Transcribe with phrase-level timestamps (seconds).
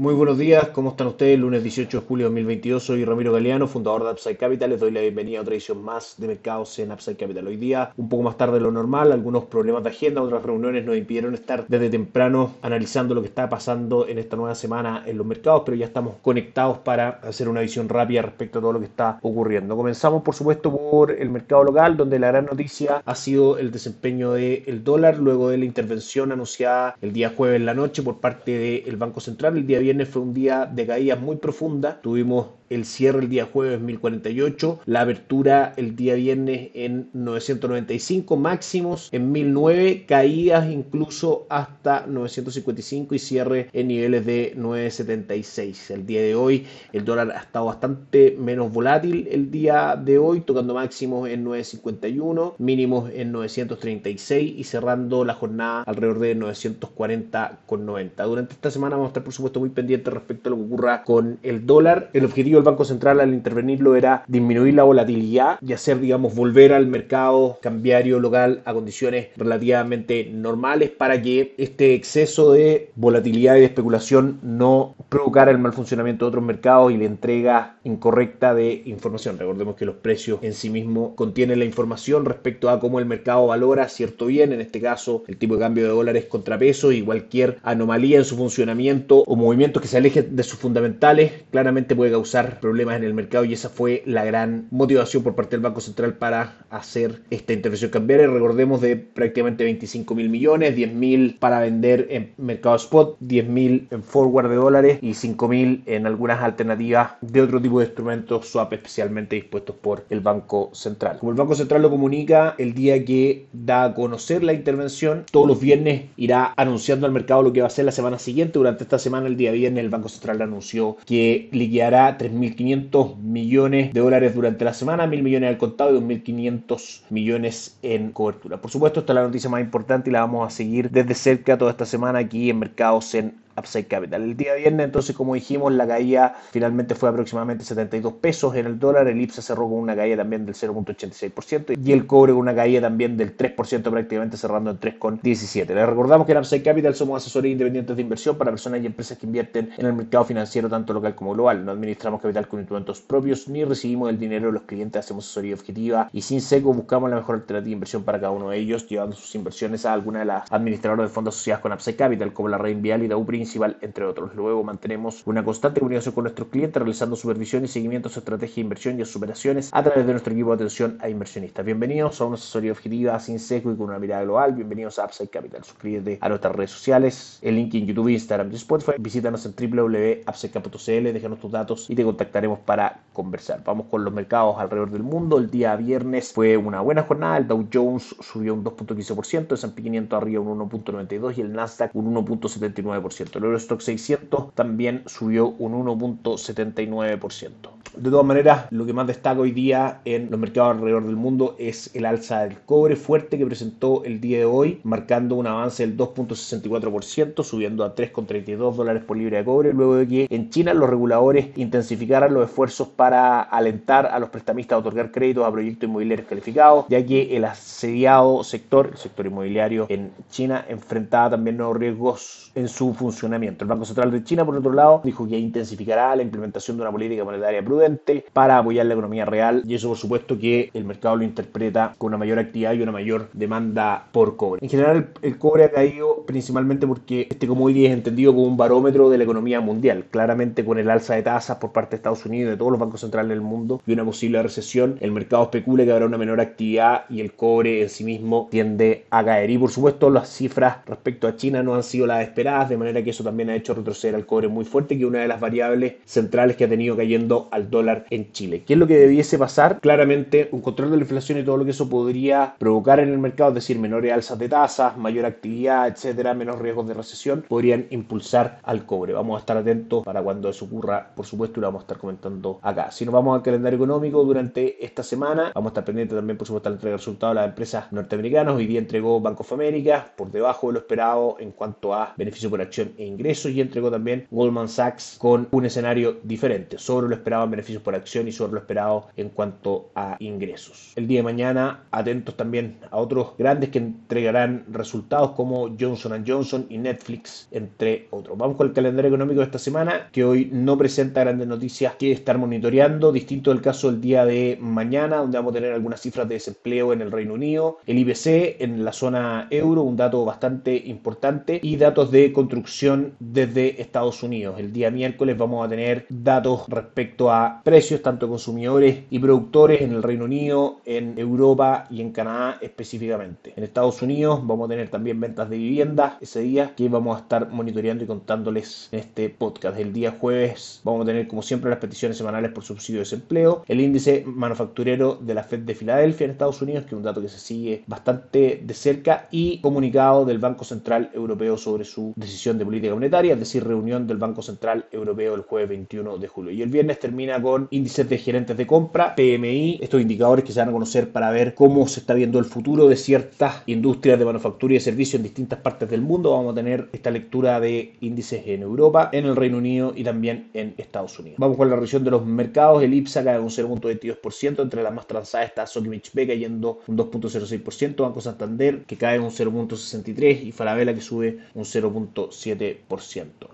[0.00, 1.38] Muy buenos días, ¿cómo están ustedes?
[1.38, 4.70] Lunes 18 de julio de 2022, soy Ramiro Galeano, fundador de Upside Capital.
[4.70, 7.46] Les doy la bienvenida a otra edición más de mercados en Upside Capital.
[7.46, 10.86] Hoy día, un poco más tarde de lo normal, algunos problemas de agenda, otras reuniones
[10.86, 15.18] nos impidieron estar desde temprano analizando lo que está pasando en esta nueva semana en
[15.18, 18.80] los mercados, pero ya estamos conectados para hacer una visión rápida respecto a todo lo
[18.80, 19.76] que está ocurriendo.
[19.76, 24.32] Comenzamos, por supuesto, por el mercado local, donde la gran noticia ha sido el desempeño
[24.32, 28.82] del dólar luego de la intervención anunciada el día jueves en la noche por parte
[28.86, 29.58] del Banco Central.
[29.58, 32.00] El día viernes fue un día de caídas muy profunda.
[32.00, 39.08] Tuvimos el cierre el día jueves 1048, la apertura el día viernes en 995, máximos
[39.10, 45.90] en 1009, caídas incluso hasta 955 y cierre en niveles de 976.
[45.90, 50.42] El día de hoy el dólar ha estado bastante menos volátil el día de hoy,
[50.42, 58.24] tocando máximos en 951, mínimos en 936 y cerrando la jornada alrededor de 940,90.
[58.28, 61.02] Durante esta semana vamos a estar por supuesto muy pendientes respecto a lo que ocurra
[61.04, 62.10] con el dólar.
[62.12, 66.72] El objetivo el Banco Central al intervenirlo era disminuir la volatilidad y hacer, digamos, volver
[66.72, 73.60] al mercado cambiario local a condiciones relativamente normales para que este exceso de volatilidad y
[73.60, 78.82] de especulación no provocara el mal funcionamiento de otros mercados y la entrega incorrecta de
[78.84, 79.38] información.
[79.38, 83.46] Recordemos que los precios en sí mismos contienen la información respecto a cómo el mercado
[83.46, 87.02] valora cierto bien, en este caso el tipo de cambio de dólares contra pesos y
[87.02, 89.36] cualquier anomalía en su funcionamiento o
[89.78, 93.68] que se alejen de sus fundamentales claramente puede causar problemas en el mercado y esa
[93.68, 98.26] fue la gran motivación por parte del Banco Central para hacer esta intervención cambiaria.
[98.26, 103.88] Recordemos de prácticamente 25 mil millones, 10 mil para vender en mercado spot, 10 mil
[103.90, 108.48] en forward de dólares y 5 mil en algunas alternativas de otro tipo de instrumentos
[108.48, 111.18] swap especialmente dispuestos por el Banco Central.
[111.18, 115.46] Como el Banco Central lo comunica el día que da a conocer la intervención, todos
[115.46, 118.58] los viernes irá anunciando al mercado lo que va a hacer la semana siguiente.
[118.58, 124.00] Durante esta semana, el día el Banco Central anunció que liquidará 3 1.500 millones de
[124.00, 128.60] dólares durante la semana, 1.000 millones al contado y 2.500 millones en cobertura.
[128.60, 131.58] Por supuesto, esta es la noticia más importante y la vamos a seguir desde cerca
[131.58, 134.22] toda esta semana aquí en Mercados en Upside Capital.
[134.22, 138.78] El día viernes, entonces, como dijimos, la caída finalmente fue aproximadamente 72 pesos en el
[138.78, 139.08] dólar.
[139.08, 142.80] El IPSA cerró con una caída también del 0.86% y el cobre con una caída
[142.80, 145.74] también del 3%, prácticamente cerrando en 3.17.
[145.74, 149.18] Les recordamos que en Upside Capital somos asesores independientes de inversión para personas y empresas
[149.18, 151.64] que invierten en el mercado financiero, tanto local como global.
[151.64, 155.00] No administramos capital con instrumentos propios ni recibimos el dinero de los clientes.
[155.00, 158.50] Hacemos asesoría objetiva y sin seco buscamos la mejor alternativa de inversión para cada uno
[158.50, 161.96] de ellos, llevando sus inversiones a alguna de las administradoras de fondos asociadas con Upside
[161.96, 163.39] Capital, como la Red Vial y la UPRI
[163.80, 164.34] entre otros.
[164.34, 168.56] Luego mantenemos una constante comunicación con nuestros clientes, realizando supervisión y seguimiento a su estrategia
[168.56, 171.64] de inversión y a sus operaciones a través de nuestro equipo de atención a inversionistas.
[171.64, 174.52] Bienvenidos a una asesoría objetiva, sin seco y con una mirada global.
[174.52, 175.64] Bienvenidos a Upside Capital.
[175.64, 178.92] Suscríbete a nuestras redes sociales, el link en YouTube, Instagram y Spotify.
[178.98, 183.62] Visítanos en www.upsidecapital.cl, déjanos tus datos y te contactaremos para conversar.
[183.64, 185.38] Vamos con los mercados alrededor del mundo.
[185.38, 187.38] El día viernes fue una buena jornada.
[187.38, 191.94] El Dow Jones subió un 2.15%, el S&P 500 arriba un 1.92% y el Nasdaq
[191.94, 193.29] un 1.79%.
[193.38, 197.80] El Eurostock 600 también subió un 1.79%.
[197.96, 201.56] De todas maneras, lo que más destaca hoy día en los mercados alrededor del mundo
[201.58, 205.84] es el alza del cobre fuerte que presentó el día de hoy, marcando un avance
[205.84, 210.72] del 2.64%, subiendo a 3.32 dólares por libra de cobre, luego de que en China
[210.72, 215.88] los reguladores intensificaran los esfuerzos para alentar a los prestamistas a otorgar créditos a proyectos
[215.88, 221.76] inmobiliarios calificados, ya que el asediado sector, el sector inmobiliario en China, enfrentaba también nuevos
[221.76, 223.64] riesgos en su funcionamiento.
[223.64, 226.90] El Banco Central de China, por otro lado, dijo que intensificará la implementación de una
[226.90, 231.16] política monetaria prudente para apoyar la economía real y eso por supuesto que el mercado
[231.16, 234.60] lo interpreta con una mayor actividad y una mayor demanda por cobre.
[234.62, 239.10] En general el, cobre ha caído principalmente porque este commodity es entendido como un barómetro
[239.10, 240.06] de la economía mundial.
[240.10, 242.80] Claramente con el alza de tasas por parte de Estados Unidos y de todos los
[242.80, 246.40] bancos centrales del mundo y una posible recesión, el mercado especula que habrá una menor
[246.40, 249.50] actividad y el cobre en sí mismo tiende a caer.
[249.50, 253.02] Y por supuesto las cifras respecto a China no han sido las esperadas, de manera
[253.02, 255.40] que eso también ha hecho retroceder al cobre muy fuerte, que es una de las
[255.40, 258.64] variables centrales que ha tenido cayendo al al dólar en Chile.
[258.66, 259.80] ¿Qué es lo que debiese pasar?
[259.80, 263.18] Claramente un control de la inflación y todo lo que eso podría provocar en el
[263.18, 267.86] mercado, es decir, menores alzas de tasas, mayor actividad, etcétera, menos riesgos de recesión, podrían
[267.90, 269.12] impulsar al cobre.
[269.12, 271.98] Vamos a estar atentos para cuando eso ocurra, por supuesto, y lo vamos a estar
[271.98, 272.90] comentando acá.
[272.90, 276.46] Si nos vamos al calendario económico durante esta semana, vamos a estar pendientes también, por
[276.46, 278.54] supuesto, la entrega de resultados de las empresas norteamericanas.
[278.54, 282.48] Hoy día entregó Bank of America por debajo de lo esperado en cuanto a beneficio
[282.48, 287.14] por acción e ingresos y entregó también Goldman Sachs con un escenario diferente, sobre lo
[287.14, 290.92] esperado en beneficios por acción y sobre lo esperado en cuanto a ingresos.
[290.96, 296.66] El día de mañana, atentos también a otros grandes que entregarán resultados como Johnson Johnson
[296.68, 298.36] y Netflix, entre otros.
[298.36, 302.12] Vamos con el calendario económico de esta semana, que hoy no presenta grandes noticias que
[302.12, 306.28] estar monitoreando, distinto del caso del día de mañana, donde vamos a tener algunas cifras
[306.28, 310.76] de desempleo en el Reino Unido, el IBC en la zona euro, un dato bastante
[310.76, 314.56] importante, y datos de construcción desde Estados Unidos.
[314.58, 319.92] El día miércoles vamos a tener datos respecto a precios, tanto consumidores y productores en
[319.92, 323.52] el Reino Unido, en Europa y en Canadá específicamente.
[323.56, 327.20] En Estados Unidos vamos a tener también ventas de vivienda ese día que vamos a
[327.20, 329.78] estar monitoreando y contándoles en este podcast.
[329.78, 333.64] El día jueves vamos a tener como siempre las peticiones semanales por subsidio de desempleo,
[333.68, 337.20] el índice manufacturero de la Fed de Filadelfia en Estados Unidos, que es un dato
[337.20, 342.58] que se sigue bastante de cerca, y comunicado del Banco Central Europeo sobre su decisión
[342.58, 346.52] de política monetaria, es decir, reunión del Banco Central Europeo el jueves 21 de julio.
[346.52, 350.60] Y el viernes termina con índices de gerentes de compra, PMI, estos indicadores que se
[350.60, 354.24] van a conocer para ver cómo se está viendo el futuro de ciertas industrias de
[354.24, 356.30] manufactura y de servicio en distintas partes del mundo.
[356.32, 360.50] Vamos a tener esta lectura de índices en Europa, en el Reino Unido y también
[360.54, 361.38] en Estados Unidos.
[361.38, 362.82] Vamos con la revisión de los mercados.
[362.82, 367.96] El IPSA cae un 0.22%, entre las más transadas está Sokimich B cayendo un 2.06%,
[367.96, 372.69] Banco Santander que cae un 0.63% y Falabella que sube un 0.7%.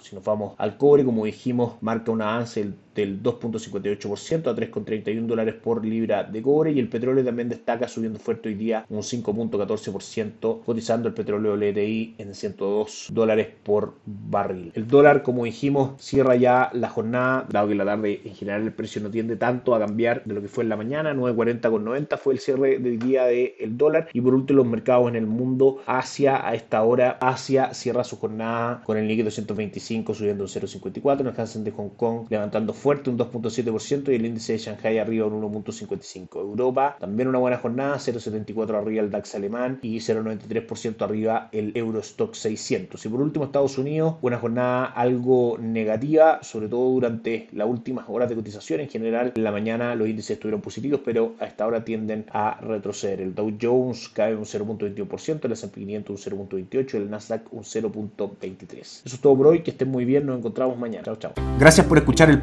[0.00, 2.74] Si nos vamos al cobre, como dijimos, marca un avance del
[3.06, 8.48] 2.58% a 3.31 dólares por libra de cobre y el petróleo también destaca subiendo fuerte
[8.48, 14.72] hoy día un 5.14% cotizando el petróleo LTI en 102 dólares por barril.
[14.74, 18.72] El dólar como dijimos cierra ya la jornada dado que la tarde en general el
[18.72, 21.84] precio no tiende tanto a cambiar de lo que fue en la mañana 9.40 con
[21.84, 25.26] 90 fue el cierre del día del dólar y por último los mercados en el
[25.26, 30.48] mundo Asia a esta hora Asia cierra su jornada con el líquido 125 subiendo un
[30.50, 34.98] 0.54 el Hansen de Hong Kong levantando fuerte un 2.7% y el índice de Shanghai
[34.98, 36.40] arriba un 1.55.
[36.40, 42.34] Europa también una buena jornada, 0.74 arriba el DAX alemán y 0.93% arriba el Eurostock
[42.34, 43.04] 600.
[43.04, 48.28] Y por último Estados Unidos, una jornada algo negativa, sobre todo durante las últimas horas
[48.28, 48.80] de cotización.
[48.80, 52.60] En general, en la mañana los índices estuvieron positivos, pero a esta hora tienden a
[52.60, 53.20] retroceder.
[53.20, 58.80] El Dow Jones cae un 0.21%, el S&P 500 un 0.28%, el Nasdaq un 0.23%.
[58.80, 61.04] Eso es todo por hoy, que estén muy bien, nos encontramos mañana.
[61.04, 61.32] Chao, chao.
[61.58, 62.42] Gracias por escuchar el